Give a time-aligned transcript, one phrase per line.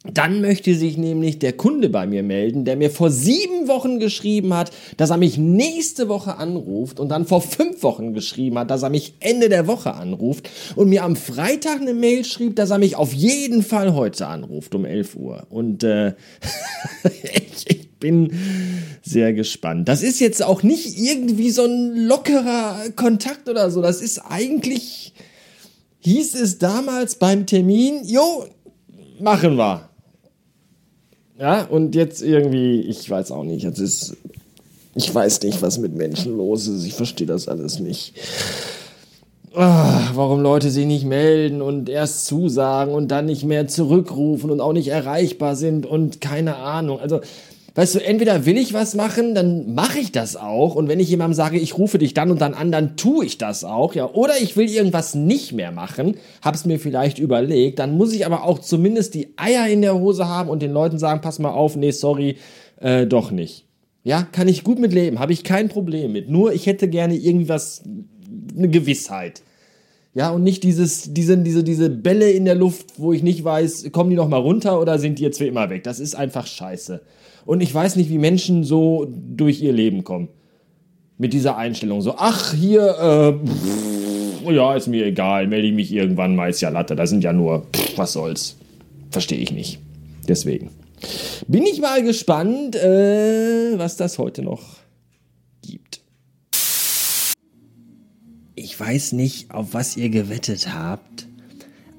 [0.05, 4.55] Dann möchte sich nämlich der Kunde bei mir melden, der mir vor sieben Wochen geschrieben
[4.55, 8.83] hat, dass er mich nächste Woche anruft und dann vor fünf Wochen geschrieben hat, dass
[8.83, 12.79] er mich Ende der Woche anruft und mir am Freitag eine Mail schrieb, dass er
[12.79, 15.47] mich auf jeden Fall heute anruft um 11 Uhr.
[15.51, 16.15] Und äh,
[17.05, 18.33] ich, ich bin
[19.03, 19.87] sehr gespannt.
[19.87, 23.83] Das ist jetzt auch nicht irgendwie so ein lockerer Kontakt oder so.
[23.83, 25.13] Das ist eigentlich,
[25.99, 28.47] hieß es damals beim Termin, jo,
[29.21, 29.90] machen wir.
[31.41, 34.15] Ja, und jetzt irgendwie, ich weiß auch nicht, jetzt ist,
[34.95, 38.13] ich weiß nicht, was mit Menschen los ist, ich verstehe das alles nicht.
[39.55, 44.61] Ah, warum Leute sich nicht melden und erst zusagen und dann nicht mehr zurückrufen und
[44.61, 47.01] auch nicht erreichbar sind und keine Ahnung.
[47.01, 47.21] Also,
[47.75, 50.75] weißt du, entweder will ich was machen, dann mache ich das auch.
[50.75, 53.39] Und wenn ich jemandem sage, ich rufe dich dann und dann an, dann tue ich
[53.39, 54.11] das auch, ja.
[54.11, 58.45] Oder ich will irgendwas nicht mehr machen, hab's mir vielleicht überlegt, dann muss ich aber
[58.45, 61.77] auch zumindest die Eier in der Hose haben und den Leuten sagen, pass mal auf,
[61.77, 62.37] nee, sorry,
[62.81, 63.67] äh, doch nicht.
[64.03, 66.31] Ja, kann ich gut mit leben, habe ich kein Problem mit.
[66.31, 67.83] Nur ich hätte gerne irgendwie was,
[68.57, 69.43] eine Gewissheit.
[70.13, 73.91] Ja, und nicht dieses, diese, diese, diese Bälle in der Luft, wo ich nicht weiß,
[73.93, 75.85] kommen die noch mal runter oder sind die jetzt für immer weg?
[75.85, 77.01] Das ist einfach scheiße.
[77.47, 80.29] Und ich weiß nicht, wie Menschen so durch ihr Leben kommen.
[81.17, 82.01] Mit dieser Einstellung.
[82.01, 86.61] So, ach, hier, äh, pff, ja, ist mir egal, melde ich mich irgendwann mal, ist
[86.61, 86.97] ja Latte.
[86.97, 88.57] Da sind ja nur, pff, was soll's.
[89.11, 89.79] Verstehe ich nicht.
[90.27, 90.71] Deswegen.
[91.47, 94.63] Bin ich mal gespannt, äh, was das heute noch
[95.63, 96.01] gibt.
[98.55, 101.29] Ich weiß nicht, auf was ihr gewettet habt,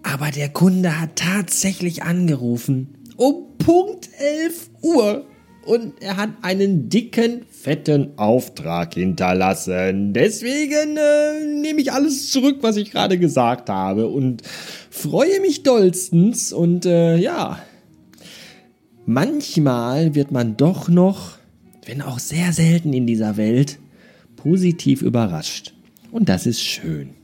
[0.04, 2.96] aber der Kunde hat tatsächlich angerufen.
[3.18, 5.26] Um Punkt 11 Uhr.
[5.64, 10.12] Und er hat einen dicken, fetten Auftrag hinterlassen.
[10.12, 14.08] Deswegen äh, nehme ich alles zurück, was ich gerade gesagt habe.
[14.08, 14.42] Und
[14.90, 16.52] freue mich dollstens.
[16.52, 17.60] Und äh, ja,
[19.06, 21.38] manchmal wird man doch noch,
[21.86, 23.78] wenn auch sehr selten in dieser Welt,
[24.38, 25.76] positiv überrascht.
[26.12, 27.16] Und das ist schön.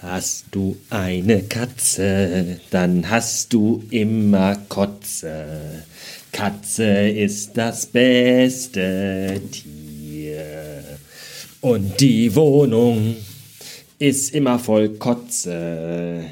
[0.00, 5.84] Hast du eine Katze, dann hast du immer Kotze.
[6.32, 10.84] Katze ist das beste Tier.
[11.60, 13.16] Und die Wohnung
[13.98, 16.24] ist immer voll Kotze.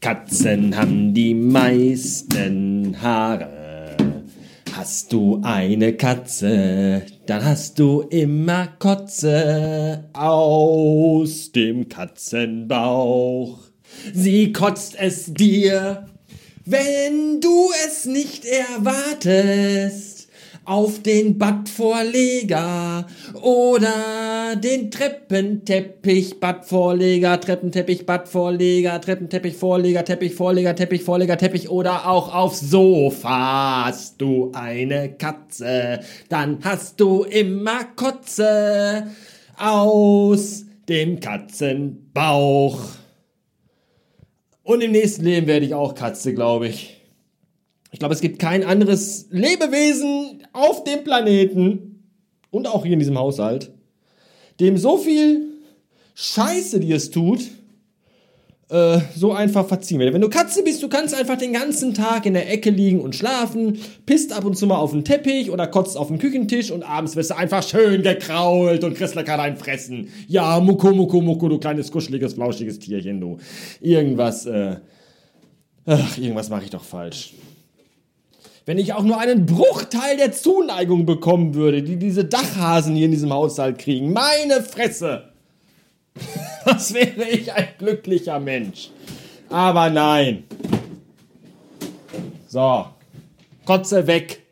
[0.00, 3.96] Katzen haben die meisten Haare.
[4.72, 13.58] Hast du eine Katze, dann hast du immer Kotze aus dem Katzenbauch.
[14.14, 16.06] Sie kotzt es dir,
[16.64, 20.28] wenn du es nicht erwartest
[20.64, 23.06] auf den Badvorleger
[23.42, 32.34] oder den Treppenteppich, Badvorleger, Treppenteppich, Badvorleger, Treppenteppich, Vorleger, Teppich, Vorleger, Teppich, Vorleger, Teppich oder auch
[32.34, 33.86] aufs Sofa.
[33.86, 39.08] Hast du eine Katze, dann hast du immer Kotze
[39.56, 42.80] aus dem Katzenbauch.
[44.62, 47.00] Und im nächsten Leben werde ich auch Katze, glaube ich.
[47.90, 52.04] Ich glaube, es gibt kein anderes Lebewesen auf dem Planeten
[52.50, 53.72] und auch hier in diesem Haushalt,
[54.60, 55.46] dem so viel
[56.14, 57.40] Scheiße, die es tut,
[58.70, 60.12] äh, so einfach verziehen werde.
[60.12, 63.14] Wenn du Katze bist, du kannst einfach den ganzen Tag in der Ecke liegen und
[63.14, 66.82] schlafen, pisst ab und zu mal auf den Teppich oder kotzt auf den Küchentisch und
[66.82, 70.08] abends wirst du einfach schön gekrault und kriegst lecker dein Fressen.
[70.26, 73.38] Ja, Muko, Muko, Muko, du kleines, kuscheliges, flauschiges Tierchen, du.
[73.80, 74.76] Irgendwas, äh,
[75.86, 77.34] ach, irgendwas mache ich doch falsch.
[78.68, 83.12] Wenn ich auch nur einen Bruchteil der Zuneigung bekommen würde, die diese Dachhasen hier in
[83.12, 84.12] diesem Haushalt kriegen.
[84.12, 85.32] Meine Fresse!
[86.66, 88.90] Das wäre ich ein glücklicher Mensch.
[89.48, 90.44] Aber nein.
[92.46, 92.84] So.
[93.64, 94.42] Kotze weg.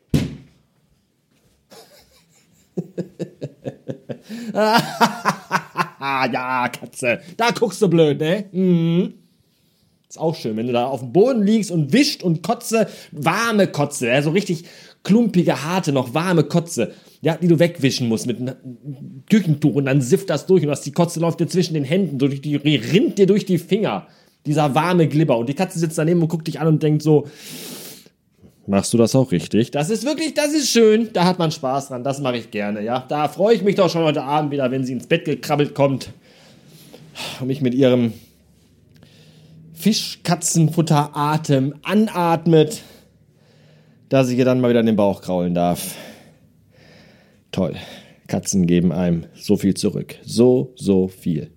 [4.51, 7.21] ja, Katze.
[7.35, 8.45] Da guckst du blöd, ne?
[8.51, 9.26] Mhm.
[10.09, 13.67] Ist auch schön, wenn du da auf dem Boden liegst und wischt und Kotze, warme
[13.67, 14.63] Kotze, ja, so richtig
[15.03, 18.55] klumpige, harte, noch warme Kotze, ja, die du wegwischen musst mit einem
[19.29, 22.19] Küchentuch und dann sifft das durch und das, die Kotze läuft dir zwischen den Händen,
[22.19, 24.07] durch die, rinnt dir durch die Finger.
[24.45, 27.27] Dieser warme Glibber und die Katze sitzt daneben und guckt dich an und denkt so,
[28.69, 29.71] Machst du das auch richtig?
[29.71, 31.09] Das ist wirklich, das ist schön.
[31.13, 32.03] Da hat man Spaß dran.
[32.03, 33.05] Das mache ich gerne, ja.
[33.07, 36.09] Da freue ich mich doch schon heute Abend wieder, wenn sie ins Bett gekrabbelt kommt
[37.39, 38.11] und mich mit ihrem
[39.77, 42.81] Fischkatzenfutteratem anatmet,
[44.09, 45.95] dass ich ihr dann mal wieder in den Bauch kraulen darf.
[47.51, 47.75] Toll.
[48.27, 50.15] Katzen geben einem so viel zurück.
[50.23, 51.51] So, so viel.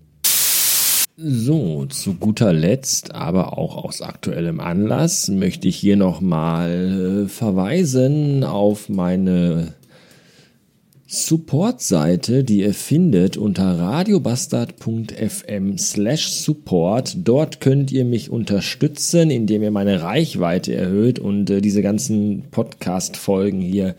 [1.16, 8.44] So, zu guter Letzt, aber auch aus aktuellem Anlass, möchte ich hier nochmal äh, verweisen
[8.44, 9.74] auf meine
[11.12, 17.16] Support-Seite, die ihr findet unter radiobastard.fm slash support.
[17.24, 23.60] Dort könnt ihr mich unterstützen, indem ihr meine Reichweite erhöht und äh, diese ganzen Podcast-Folgen
[23.60, 23.96] hier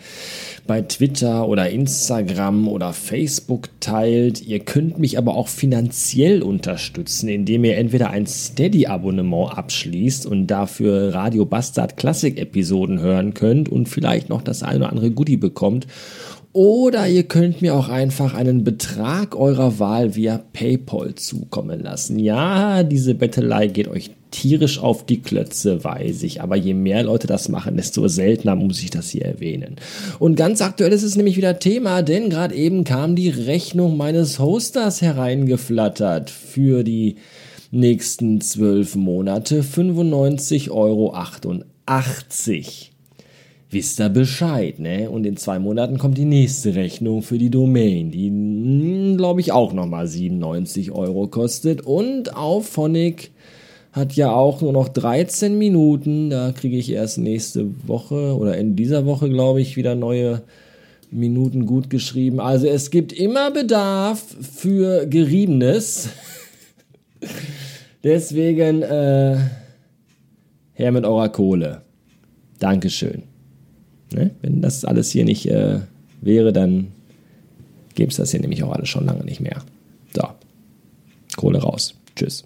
[0.66, 4.42] bei Twitter oder Instagram oder Facebook teilt.
[4.42, 11.14] Ihr könnt mich aber auch finanziell unterstützen, indem ihr entweder ein Steady-Abonnement abschließt und dafür
[11.14, 15.88] Radio Bastard Classic-Episoden hören könnt und vielleicht noch das eine oder andere Goodie bekommt
[16.54, 22.20] oder ihr könnt mir auch einfach einen Betrag eurer Wahl via PayPal zukommen lassen.
[22.20, 26.42] Ja, diese Bettelei geht euch tierisch auf die Klötze, weiß ich.
[26.42, 29.76] Aber je mehr Leute das machen, desto seltener muss ich das hier erwähnen.
[30.20, 34.40] Und ganz aktuell ist es nämlich wieder Thema, denn gerade eben kam die Rechnung meines
[34.40, 37.16] Hosters hereingeflattert für die
[37.72, 41.14] nächsten zwölf Monate 95,88 Euro
[43.72, 45.10] wisst ihr Bescheid, ne?
[45.10, 49.52] Und in zwei Monaten kommt die nächste Rechnung für die Domain, die, hm, glaube ich,
[49.52, 51.82] auch nochmal 97 Euro kostet.
[51.82, 53.32] Und auf Phonic
[53.94, 56.30] hat ja auch nur noch 13 Minuten.
[56.30, 60.42] Da kriege ich erst nächste Woche oder in dieser Woche, glaube ich, wieder neue
[61.10, 62.40] Minuten gut geschrieben.
[62.40, 66.10] Also es gibt immer Bedarf für Geriebenes.
[68.04, 69.38] Deswegen äh,
[70.74, 71.82] her mit eurer Kohle.
[72.60, 73.31] Dankeschön.
[74.14, 74.32] Ne?
[74.42, 75.80] Wenn das alles hier nicht äh,
[76.22, 76.88] wäre, dann
[77.96, 79.62] gäbe es das hier nämlich auch alles schon lange nicht mehr.
[80.14, 80.24] So,
[81.36, 81.96] Kohle raus.
[82.16, 82.46] Tschüss.